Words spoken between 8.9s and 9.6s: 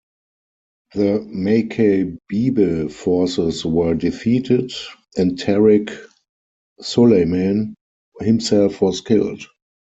killed.